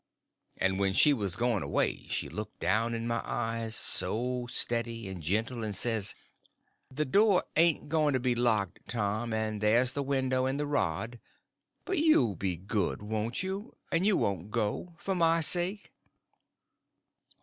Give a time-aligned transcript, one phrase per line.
[0.57, 5.21] And when she was going away she looked down in my eyes so steady and
[5.21, 6.15] gentle, and says:
[6.89, 11.19] "The door ain't going to be locked, Tom, and there's the window and the rod;
[11.85, 13.75] but you'll be good, won't you?
[13.91, 14.95] And you won't go?
[14.97, 15.93] For my sake."